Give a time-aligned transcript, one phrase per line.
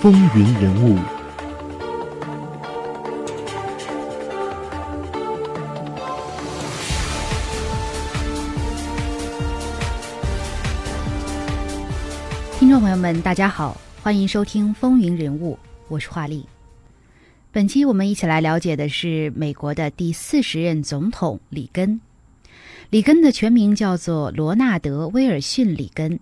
[0.00, 0.96] 风云人物。
[12.58, 15.52] 听众朋友们，大家好，欢迎收听《风云人物》，
[15.88, 16.46] 我是华丽。
[17.52, 22.00] 本期我们一起来了解的是美国的第四十任总统里根。
[22.88, 26.18] 里根的全名叫做罗纳德·威尔逊·里根。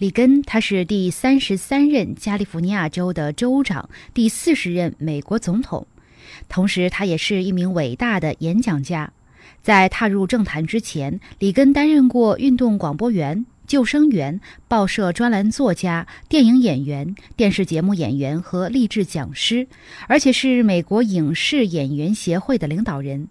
[0.00, 5.86] 里根他是第三十三任加利福尼亚州的州长，第四十任美国总统，
[6.48, 9.12] 同时他也是一名伟大的演讲家。
[9.60, 13.44] 在踏入政坛之前，里根担任过运动广播员。
[13.66, 19.68] 救生员、报社专栏作家、电影演员、电视节目演员和励志讲师，
[20.08, 23.28] 而且是美国影视演员协会的领导人。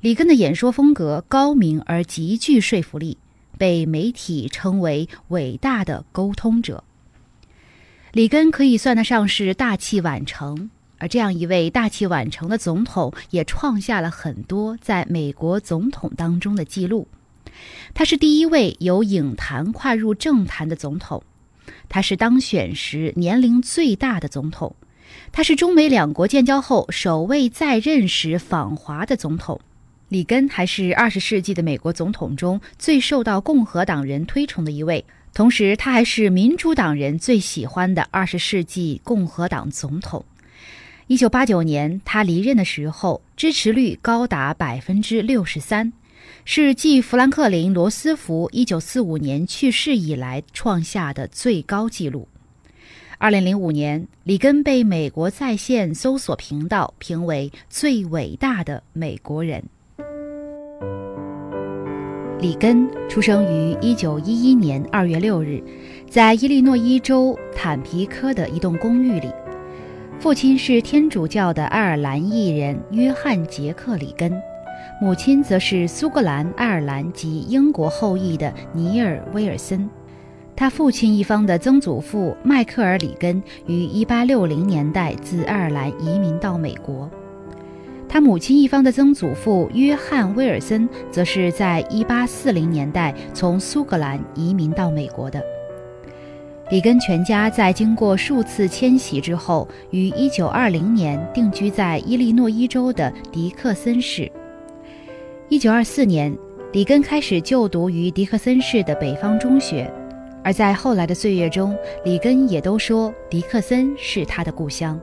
[0.00, 3.18] 里根的演说风格高明而极具说服力，
[3.58, 6.84] 被媒体称为伟大的沟通者。
[8.12, 17.06] 里根可以算得上是大器晚成，而这样一位大器晚成的总统，也创下了很多在美国总统当中的记录。
[17.94, 21.22] 他是第一位由影坛跨入政坛的总统，
[21.88, 24.74] 他是当选时年龄最大的总统，
[25.32, 29.60] 他是中美两国建交后首位在任时访华的总统。
[30.08, 35.04] 里根还是二十世纪的美国总统中最受到共和党人推崇的一位，
[35.34, 40.24] 同时他还是民主党人最喜欢的二十世纪共和党总统。
[41.08, 45.92] 一九八九年他离任的时候，支持率高达百分之六十三。
[46.44, 52.28] 是继富兰克林·罗斯福1945年去世以来创下的最高纪录。
[53.18, 59.64] 2005年，里根被美国在线搜索频道评为最伟大的美国人。
[62.38, 65.64] 里根出生于1911年2月6日，
[66.06, 69.32] 在伊利诺伊州坦皮科的一栋公寓里，
[70.20, 74.38] 父亲是天主教的爱尔兰艺人约翰·杰克·里根。
[75.00, 79.88] 母亲则是苏格兰、爱尔兰及英国后裔的尼尔·威尔森。
[80.54, 87.10] 他父亲一方的曾祖父迈克尔·里根于1860年代自爱尔兰移民到美国。
[88.16, 95.38] 他母亲一方的曾祖父约翰·威尔森则是在1840年代从苏格兰移民到美国的。
[96.70, 104.32] 里根全家在经过数次迁徙之后，于1920年定居在伊利诺伊州的迪克森市。
[105.50, 106.34] 一九二四年，
[106.72, 109.92] 里根开始就读于迪克森市的北方中学，
[110.42, 114.98] 而在后来的岁月中，里根也都说迪克森是他的故乡。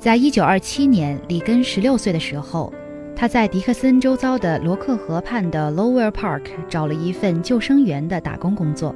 [0.00, 2.72] 在一九二七年，里根十六岁的时候，
[3.14, 8.94] 他在迪克森周遭的罗克河畔的 Lower Park 找了一份救生员的打工工作，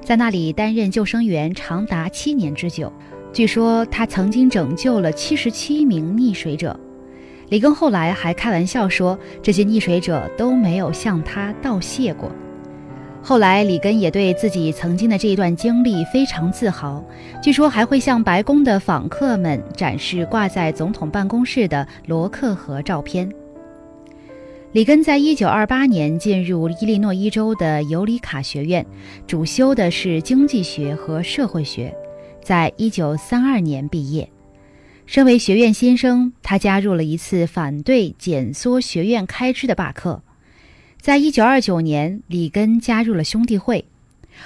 [0.00, 2.92] 在那里担任救生员长达七年之久。
[3.32, 6.78] 据说他曾经拯救了七十七名溺水者。
[7.48, 12.30] 里根后来还开玩笑说，这些溺水者都没有向他道谢过。
[13.20, 17.04] 后来，里根也对自己曾经的这一段经历非常自豪，
[17.42, 23.30] 据说还会向白宫的访客们展示挂在总统办公室的罗克河照片。
[24.72, 28.86] 里根在一九二八年进入伊利诺伊州的尤里卡学院，
[29.26, 31.94] 主修的是经济学和社会学，
[32.42, 34.26] 在一九三二年毕业。
[35.04, 40.22] 身为学院新生，他加入了一次反对减缩学院开支的罢课。
[41.00, 43.84] 在一九二九年，里根加入了兄弟会。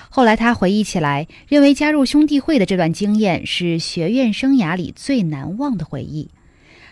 [0.09, 6.29] 后来他回忆起来，认为加入兄弟会的这段经验是学院生涯里最难忘的回忆。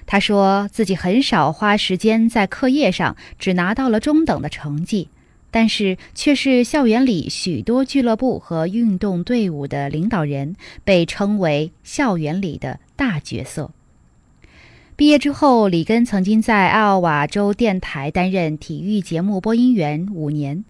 [0.06, 5.08] 他说自己很少花时间在课业上，只拿到了中等的成绩，
[5.50, 12.80] 但是却是校园里许多俱乐部和运动队伍的领导人，被称为校园里的。
[12.96, 13.70] 大角色。
[15.00, 20.62] 毕业之后，里根曾经在艾奥瓦州电台担任体育节目播音员五年。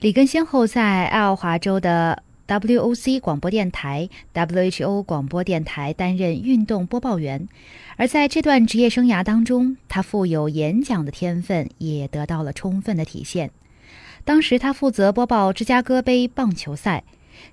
[0.00, 7.48] 里根先后在艾奥华州的 WOC 广播电台、WHO 广播电台担任运动播报员，
[7.96, 13.50] 而在这段职业生涯当中，他富有演讲的天分也得到了充分的体现。
[14.26, 17.02] 当时他负责播报芝加哥杯棒球赛。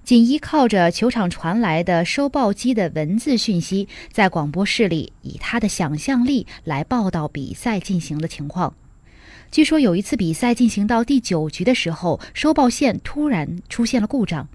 [0.03, 8.73] 仅依靠着球场传来的收报机的文字讯息，在广播室里以他的想象力来报道比赛进行的情况。
[9.51, 14.47] 据说有一次比赛进行到第九局的时候，收报线突然出现了故障，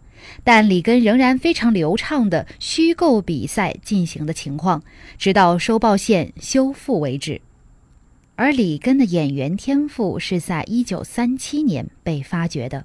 [0.42, 4.82] 但里根仍然非常流畅地虚构比赛进行的情况，
[5.18, 7.40] 直到收报线修复为止。
[8.36, 12.84] 而里根的演员天赋是在一九三七年被发掘的。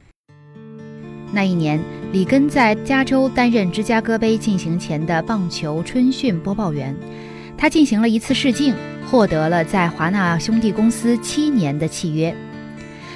[1.32, 1.80] 那一年，
[2.12, 6.96] 里根在加州担任芝加哥杯进行前的棒球春训播报员。
[7.58, 8.76] 他进行了一次试镜，
[9.10, 12.36] 获得了在华纳兄弟公司七年的契约。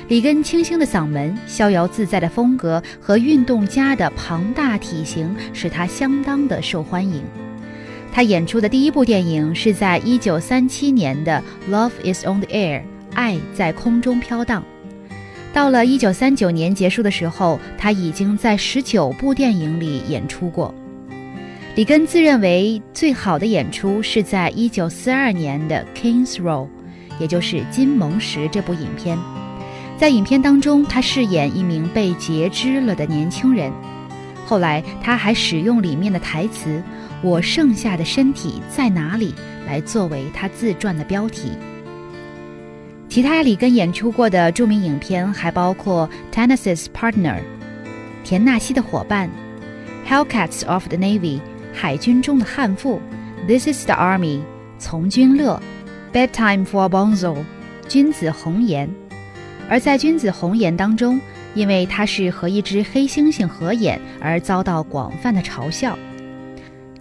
[0.08, 7.24] 里根清新的嗓门、逍遥自在的风格和运动家的庞大体型，使他相当的受欢迎。
[8.12, 12.80] 他演出的第一部电影是在1937年的《Love Is on the Air》，
[13.14, 14.64] 爱在空中飘荡。
[15.56, 20.76] 到了1939年结束的时候，他已经在19部电影里演出过。
[21.76, 26.66] 里根自认为最好的演出是在1942年的《King's Row》，
[27.20, 29.18] 也就是《金蒙石》这部影片。
[29.98, 33.72] 在影片当中，他饰演一名被截肢了的年轻人。
[34.46, 36.84] 后来，他还使用里面的台词
[37.24, 39.34] “我剩下的身体在哪里”
[39.66, 41.54] 来作为他自传的标题。
[43.16, 47.36] 其他里根演出过的著名影片还包括《Tennessee's Partner》
[48.26, 49.30] （田纳西的伙伴）、
[50.12, 51.40] 《Hellcats of the Navy》
[51.74, 53.00] （海军中的悍妇）、
[53.48, 54.40] 《This Is the Army》
[54.78, 55.62] （从军乐）、
[56.28, 57.36] 《Bedtime for Bonzo》
[57.88, 58.90] （君子红颜）。
[59.70, 61.18] 而在《君子红颜》当中，
[61.54, 65.98] 因为他是和一只黑猩猩合演而遭到广泛的嘲笑。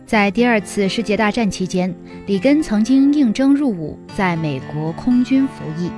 [0.06, 1.92] 在第二次世界大战期间，
[2.26, 5.90] 里根曾经应征入伍，在美国空军服役，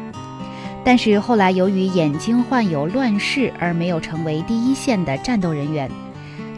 [0.86, 5.90] 但是后来由于眼睛患有乱视而没有成为第一线的战斗人员。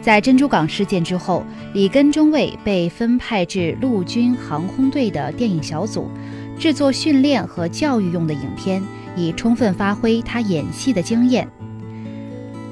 [0.03, 1.43] 在珍珠港事件之后，
[1.73, 6.11] 里根中尉被分派至陆军航空队的电影小组，
[6.59, 8.83] 制作训练和教育用的影片。
[9.15, 11.45] 以充分发挥他演戏的经验。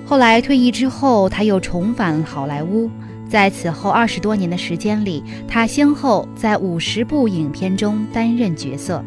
[0.06, 2.90] 后来退役之后，他又重返好莱坞。
[3.28, 9.04] 在此后二十多年的时间里，他先后在五十部影片中担任角色。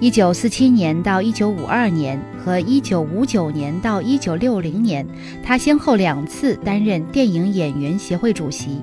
[0.00, 5.06] 一九四七年到一九五二年和一九五九年到一九六零年，
[5.44, 8.80] 他先后两次担任电影演员协会主席。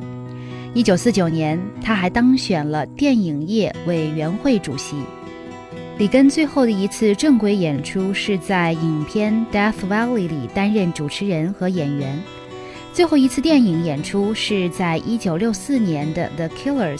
[0.75, 4.95] 一九四九年，他还当选了电影业委员会主席。
[5.97, 12.15] 里根最后的一次正规演出是在影片《Death Valley》里担任主持人和演员。
[12.93, 16.99] 最后一次电影演出是在1964年的《The Killers》，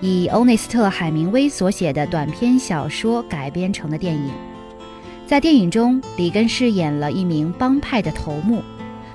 [0.00, 4.30] 以欧内斯特·海明威所写的短篇小说改编成的电影。
[5.26, 8.62] 在电影中，里根饰演了一名帮派的头目，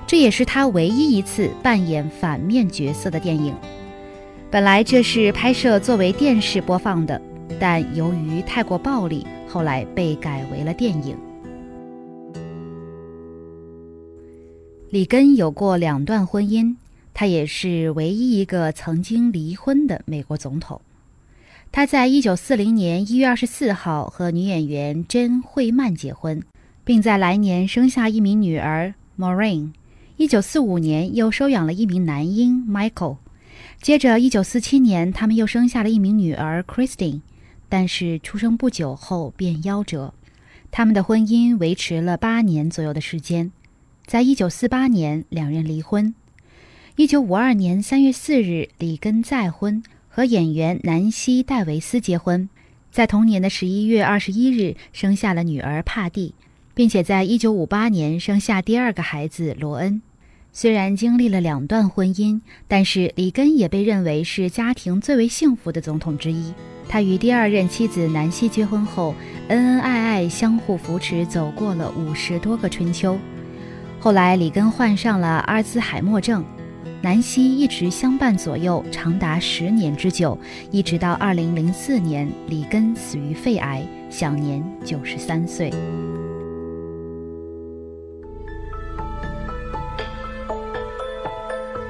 [0.06, 3.54] 这也是他唯一一次扮演反面角色的电影。
[4.50, 7.20] 本来这是拍摄作为电视播放的。
[7.60, 11.14] 但由于太过暴力，后来被改为了电影。
[14.88, 16.74] 里根有过两段婚姻，
[17.14, 20.80] 他也是唯一一个曾经离婚的美国总统。
[21.70, 26.42] 他在一九四零年一月二十四号和女演员珍·惠曼结婚，
[26.84, 29.72] 并在来年生下一名女儿 Maureen。
[30.16, 33.16] 一九四五年又收养了一名男婴 Michael。
[33.80, 37.22] 接着，一九四七年他们又生下了一名女儿 Christine。
[37.68, 40.12] 但是出生不久后便夭折，
[40.70, 43.50] 他们的婚姻维持了八年左右的时间，
[44.04, 46.14] 在一九四八年两人离婚。
[46.96, 52.50] 一九五二年三月四日，里根再婚，和演员南希·戴维斯结婚，
[52.90, 56.34] 在同年的十一月二十一日生下了女儿帕蒂，
[56.74, 60.02] 并且在一九五八年生下第二个孩子罗恩。
[60.52, 66.52] 虽然经历了两段婚姻，但是里根也被认为是家庭最为幸福的总统之一。
[66.90, 69.14] 他与第二任妻子南希结婚后，
[69.48, 73.18] 恩恩爱爱，相互扶持，走过了五十多个春秋。
[73.98, 76.44] 后来，里根患上了阿尔兹海默症，
[77.02, 80.38] 南希一直相伴左右，长达十年之久，
[80.70, 85.68] 一直到二零零四年，里根死于肺癌，享年九十三岁。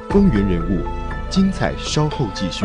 [0.08, 0.82] 风云人物，
[1.28, 2.64] 精彩稍后继续。